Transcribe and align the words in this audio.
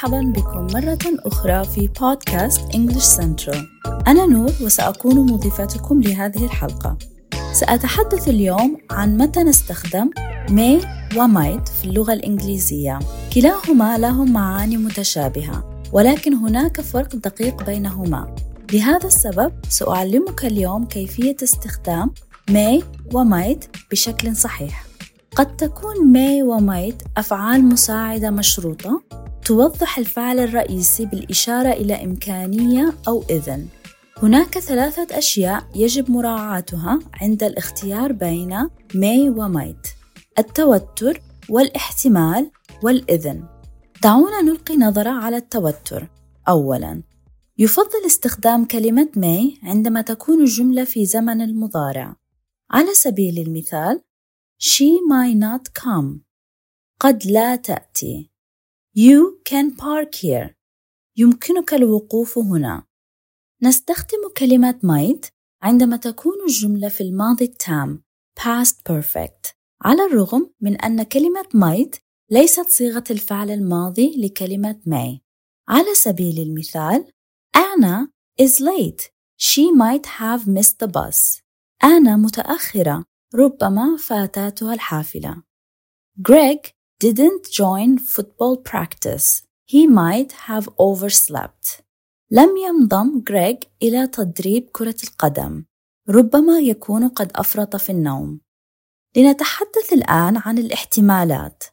مرحبا 0.00 0.32
بكم 0.36 0.66
مرة 0.66 0.98
أخرى 1.26 1.64
في 1.64 1.88
بودكاست 2.00 2.60
English 2.60 3.20
Central. 3.20 3.58
أنا 4.08 4.26
نور 4.26 4.50
وسأكون 4.60 5.32
مضيفتكم 5.32 6.02
لهذه 6.02 6.44
الحلقة. 6.44 6.96
سأتحدث 7.52 8.28
اليوم 8.28 8.76
عن 8.90 9.16
متى 9.16 9.42
نستخدم 9.42 10.10
may 10.48 10.84
و 11.16 11.28
might 11.28 11.70
في 11.70 11.84
اللغة 11.84 12.12
الإنجليزية. 12.12 12.98
كلاهما 13.34 13.98
لهم 13.98 14.32
معاني 14.32 14.76
متشابهة 14.76 15.82
ولكن 15.92 16.34
هناك 16.34 16.80
فرق 16.80 17.16
دقيق 17.16 17.66
بينهما. 17.66 18.36
لهذا 18.72 19.06
السبب 19.06 19.52
سأعلمك 19.68 20.44
اليوم 20.44 20.84
كيفية 20.84 21.36
استخدام 21.42 22.10
may 22.50 22.82
و 23.14 23.24
might 23.24 23.66
بشكل 23.90 24.36
صحيح. 24.36 24.84
قد 25.36 25.56
تكون 25.56 25.94
may 26.14 26.42
و 26.42 26.58
might 26.58 27.06
أفعال 27.16 27.64
مساعدة 27.64 28.30
مشروطة؟ 28.30 29.19
توضح 29.44 29.98
الفعل 29.98 30.38
الرئيسي 30.38 31.06
بالإشارة 31.06 31.68
إلى 31.68 32.04
إمكانية 32.04 32.92
أو 33.08 33.24
إذن. 33.30 33.66
هناك 34.22 34.58
ثلاثة 34.58 35.18
أشياء 35.18 35.64
يجب 35.74 36.10
مراعاتها 36.10 36.98
عند 37.14 37.42
الاختيار 37.42 38.12
بين 38.12 38.68
may 38.92 39.38
و 39.38 39.52
might 39.52 39.88
التوتر 40.38 41.20
والاحتمال 41.48 42.50
والإذن. 42.82 43.44
دعونا 44.02 44.42
نلقي 44.42 44.76
نظرة 44.76 45.10
على 45.10 45.36
التوتر. 45.36 46.08
أولاً 46.48 47.02
يفضل 47.58 48.06
استخدام 48.06 48.64
كلمة 48.64 49.08
may 49.16 49.64
عندما 49.64 50.02
تكون 50.02 50.40
الجملة 50.40 50.84
في 50.84 51.06
زمن 51.06 51.40
المضارع. 51.40 52.16
على 52.70 52.94
سبيل 52.94 53.38
المثال 53.38 54.02
She 54.62 55.00
might 55.10 55.36
not 55.36 55.82
come. 55.82 56.20
قد 57.00 57.26
لا 57.26 57.56
تأتي. 57.56 58.29
You 58.98 59.40
can 59.44 59.76
park 59.76 60.14
here 60.14 60.54
يمكنك 61.16 61.74
الوقوف 61.74 62.38
هنا 62.38 62.86
نستخدم 63.62 64.28
كلمة 64.36 64.78
might 64.84 65.30
عندما 65.62 65.96
تكون 65.96 66.32
الجملة 66.46 66.88
في 66.88 67.00
الماضي 67.00 67.44
التام 67.44 68.02
past 68.40 68.74
perfect 68.92 69.54
على 69.82 70.06
الرغم 70.06 70.50
من 70.60 70.76
أن 70.76 71.02
كلمة 71.02 71.42
might 71.42 71.98
ليست 72.30 72.68
صيغة 72.68 73.04
الفعل 73.10 73.50
الماضي 73.50 74.14
لكلمة 74.16 74.80
may 74.86 75.20
على 75.68 75.94
سبيل 75.94 76.38
المثال 76.38 77.12
Anna 77.56 78.08
is 78.38 78.60
late. 78.60 79.10
She 79.36 79.70
might 79.72 80.06
have 80.06 80.46
missed 80.46 80.78
the 80.78 80.88
bus. 80.88 81.42
أنا 81.84 82.16
متأخرة. 82.16 83.04
ربما 83.34 83.96
فاتتها 83.96 84.74
الحافلة. 84.74 85.42
Greg 86.28 86.79
didn't 87.04 87.44
join 87.60 87.98
football 87.98 88.56
practice. 88.70 89.42
He 89.72 89.86
might 89.86 90.32
have 90.48 90.68
overslept. 90.78 91.82
لم 92.30 92.56
ينضم 92.56 93.24
غريغ 93.30 93.56
إلى 93.82 94.06
تدريب 94.06 94.68
كرة 94.72 94.96
القدم. 95.04 95.64
ربما 96.08 96.58
يكون 96.58 97.08
قد 97.08 97.32
أفرط 97.34 97.76
في 97.76 97.92
النوم. 97.92 98.40
لنتحدث 99.16 99.92
الآن 99.92 100.36
عن 100.36 100.58
الاحتمالات. 100.58 101.64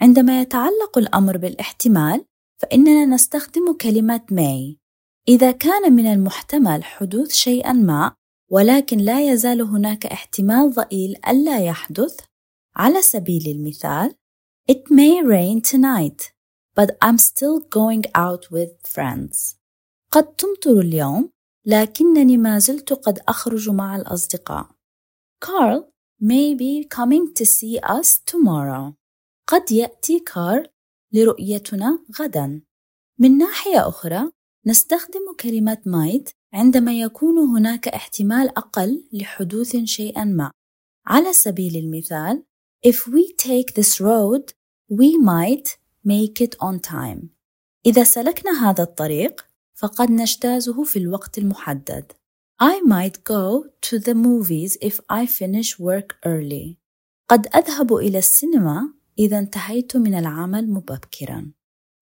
عندما 0.00 0.40
يتعلق 0.40 0.98
الأمر 0.98 1.36
بالاحتمال، 1.36 2.24
فإننا 2.62 3.04
نستخدم 3.04 3.72
كلمة 3.72 4.20
may 4.30 4.84
إذا 5.28 5.50
كان 5.50 5.92
من 5.92 6.06
المحتمل 6.06 6.84
حدوث 6.84 7.32
شيء 7.32 7.72
ما 7.72 8.14
ولكن 8.50 8.98
لا 8.98 9.32
يزال 9.32 9.62
هناك 9.62 10.06
احتمال 10.06 10.72
ضئيل 10.74 11.16
ألا 11.28 11.64
يحدث 11.64 12.20
على 12.76 13.02
سبيل 13.02 13.56
المثال 13.56 14.14
It 14.66 14.90
may 14.90 15.22
rain 15.22 15.60
tonight 15.60 16.32
but 16.74 16.96
I'm 17.02 17.18
still 17.18 17.60
going 17.60 18.04
out 18.14 18.50
with 18.50 18.70
friends. 18.86 19.56
قد 20.10 20.36
تمطر 20.36 20.80
اليوم 20.80 21.30
لكنني 21.66 22.36
ما 22.36 22.58
زلت 22.58 22.92
قد 22.92 23.18
أخرج 23.28 23.70
مع 23.70 23.96
الأصدقاء. 23.96 24.66
Carl 25.44 25.92
may 26.20 26.54
be 26.54 26.84
coming 26.88 27.34
to 27.34 27.44
see 27.44 27.78
us 27.78 28.18
tomorrow. 28.26 28.94
قد 29.46 29.72
يأتي 29.72 30.20
كارل 30.20 30.68
لرؤيتنا 31.12 31.98
غدا. 32.20 32.62
من 33.18 33.38
ناحية 33.38 33.88
أخرى 33.88 34.30
نستخدم 34.66 35.34
كلمة 35.40 35.82
might 35.86 36.32
عندما 36.52 37.00
يكون 37.00 37.38
هناك 37.38 37.88
احتمال 37.88 38.48
أقل 38.58 39.04
لحدوث 39.12 39.76
شيء 39.76 40.24
ما. 40.24 40.50
على 41.06 41.32
سبيل 41.32 41.76
المثال, 41.76 42.44
if 42.86 43.06
we 43.06 43.32
take 43.32 43.74
this 43.74 44.00
road, 44.00 44.52
we 44.88 45.16
might 45.18 45.76
make 46.04 46.40
it 46.40 46.54
on 46.60 46.80
time. 46.80 47.28
إذا 47.86 48.04
سلكنا 48.04 48.70
هذا 48.70 48.82
الطريق، 48.82 49.46
فقد 49.74 50.10
نجتازه 50.10 50.84
في 50.84 50.98
الوقت 50.98 51.38
المحدد. 51.38 52.12
I 52.62 52.80
might 52.86 53.16
go 53.24 53.64
to 53.86 53.98
the 53.98 54.14
movies 54.14 54.76
if 54.80 55.00
I 55.10 55.26
finish 55.26 55.78
work 55.78 56.16
early. 56.26 56.78
قد 57.28 57.46
أذهب 57.56 57.94
إلى 57.94 58.18
السينما 58.18 58.92
إذا 59.18 59.38
انتهيت 59.38 59.96
من 59.96 60.14
العمل 60.14 60.70
مبكرا. 60.70 61.52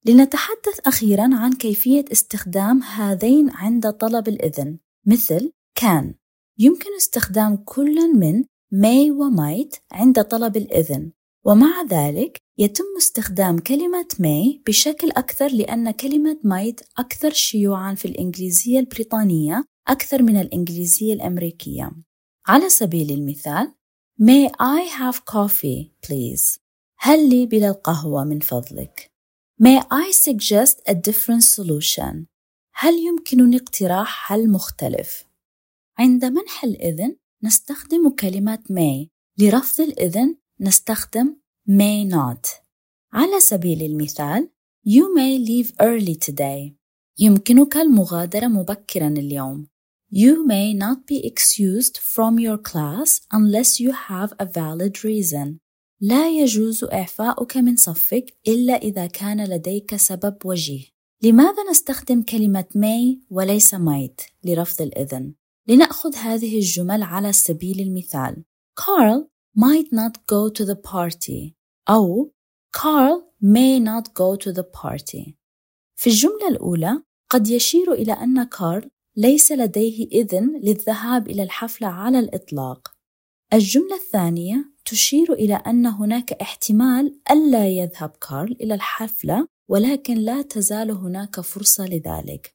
لنتحدث 0.04 0.80
أخيرا 0.86 1.30
عن 1.32 1.52
كيفية 1.52 2.04
استخدام 2.12 2.82
هذين 2.82 3.50
عند 3.50 3.92
طلب 3.92 4.28
الإذن 4.28 4.78
مثل 5.06 5.52
كان 5.74 6.14
يمكن 6.58 6.96
استخدام 6.96 7.56
كل 7.56 8.14
من 8.16 8.44
may 8.74 9.10
و 9.10 9.30
might 9.30 9.78
عند 9.92 10.24
طلب 10.24 10.56
الإذن 10.56 11.12
ومع 11.44 11.82
ذلك 11.82 12.38
يتم 12.58 12.84
استخدام 12.98 13.58
كلمة 13.58 14.08
may 14.12 14.62
بشكل 14.66 15.10
أكثر 15.10 15.48
لأن 15.48 15.90
كلمة 15.90 16.38
might 16.44 16.84
أكثر 16.98 17.32
شيوعًا 17.32 17.94
في 17.94 18.04
الإنجليزية 18.04 18.80
البريطانية 18.80 19.64
أكثر 19.88 20.22
من 20.22 20.40
الإنجليزية 20.40 21.14
الأمريكية. 21.14 21.92
على 22.46 22.68
سبيل 22.68 23.10
المثال 23.10 23.74
May 24.20 24.48
I 24.60 24.88
have 24.98 25.24
coffee 25.24 25.90
please؟ 26.06 26.58
هل 26.98 27.28
لي 27.28 27.46
بلا 27.46 27.68
القهوة 27.68 28.24
من 28.24 28.40
فضلك؟ 28.40 29.12
May 29.62 29.80
I 29.80 30.12
suggest 30.12 30.80
a 30.88 30.94
different 30.94 31.44
solution? 31.44 32.26
هل 32.74 32.94
يمكنني 32.94 33.56
اقتراح 33.56 34.28
حل 34.28 34.50
مختلف؟ 34.50 35.24
عند 35.98 36.24
منح 36.24 36.64
الإذن 36.64 37.16
نستخدم 37.42 38.10
كلمة 38.10 38.58
may 38.70 39.08
لرفض 39.38 39.80
الإذن 39.80 40.36
نستخدم 40.62 41.36
may 41.68 42.04
not 42.12 42.48
على 43.12 43.40
سبيل 43.40 43.82
المثال 43.82 44.48
You 44.86 45.14
may 45.16 45.38
leave 45.38 45.72
early 45.80 46.16
today 46.16 46.76
يمكنك 47.18 47.76
المغادرة 47.76 48.46
مبكرا 48.46 49.08
اليوم 49.08 49.66
You 50.14 50.46
may 50.46 50.74
not 50.74 51.06
be 51.06 51.26
excused 51.26 51.98
from 51.98 52.38
your 52.38 52.58
class 52.58 53.20
unless 53.32 53.80
you 53.80 53.92
have 53.92 54.32
a 54.38 54.46
valid 54.46 55.04
reason 55.04 55.58
لا 56.00 56.30
يجوز 56.30 56.84
إعفاؤك 56.84 57.56
من 57.56 57.76
صفك 57.76 58.34
إلا 58.48 58.72
إذا 58.72 59.06
كان 59.06 59.44
لديك 59.44 59.96
سبب 59.96 60.36
وجيه. 60.44 60.84
لماذا 61.22 61.70
نستخدم 61.70 62.22
كلمة 62.22 62.64
may 62.74 63.26
وليس 63.30 63.74
might 63.74 64.30
لرفض 64.44 64.82
الإذن؟ 64.82 65.34
لنأخذ 65.68 66.14
هذه 66.14 66.56
الجمل 66.56 67.02
على 67.02 67.32
سبيل 67.32 67.80
المثال. 67.80 68.44
Carl 68.80 69.32
might 69.56 69.92
not 69.92 70.26
go 70.26 70.48
to 70.48 70.64
the 70.64 70.76
party 70.76 71.54
أو 71.88 72.32
Carl 72.72 73.32
may 73.40 73.78
not 73.78 74.14
go 74.14 74.36
to 74.36 74.52
the 74.52 74.64
party. 74.64 75.36
في 75.96 76.10
الجملة 76.10 76.48
الأولى 76.48 77.02
قد 77.30 77.48
يشير 77.48 77.92
إلى 77.92 78.12
أن 78.12 78.42
كارل 78.44 78.90
ليس 79.16 79.52
لديه 79.52 80.06
إذن 80.06 80.60
للذهاب 80.62 81.28
إلى 81.28 81.42
الحفلة 81.42 81.88
على 81.88 82.18
الإطلاق. 82.18 82.92
الجملة 83.52 83.96
الثانية 83.96 84.72
تشير 84.84 85.32
إلى 85.32 85.54
أن 85.54 85.86
هناك 85.86 86.32
احتمال 86.32 87.20
ألا 87.30 87.68
يذهب 87.68 88.10
كارل 88.10 88.52
إلى 88.52 88.74
الحفلة 88.74 89.46
ولكن 89.68 90.14
لا 90.14 90.42
تزال 90.42 90.90
هناك 90.90 91.40
فرصة 91.40 91.86
لذلك. 91.86 92.54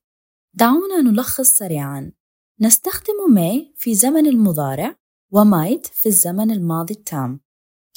دعونا 0.54 1.02
نلخص 1.02 1.50
سريعا. 1.50 2.12
نستخدم 2.62 3.36
may 3.36 3.74
في 3.76 3.96
زمن 3.96 4.28
المضارع 4.28 4.96
ومايت 5.32 5.86
في 5.86 6.10
الزمن 6.10 6.52
الماضي 6.52 6.94
التام. 6.94 7.40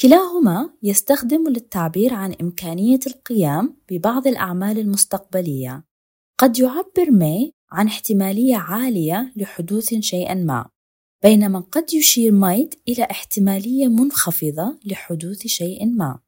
كلاهما 0.02 0.70
يستخدم 0.82 1.48
للتعبير 1.48 2.14
عن 2.14 2.34
إمكانية 2.40 2.98
القيام 3.06 3.76
ببعض 3.90 4.26
الأعمال 4.26 4.78
المستقبلية. 4.78 5.84
قد 6.38 6.58
يعبر 6.58 7.06
may 7.06 7.52
عن 7.72 7.86
احتمالية 7.86 8.56
عالية 8.56 9.32
لحدوث 9.36 9.94
شيء 9.94 10.34
ما. 10.34 10.68
بينما 11.22 11.60
قد 11.60 11.94
يشير 11.94 12.32
might 12.32 12.74
إلى 12.88 13.02
احتمالية 13.10 13.88
منخفضة 13.88 14.78
لحدوث 14.84 15.46
شيء 15.46 15.86
ما. 15.86 16.18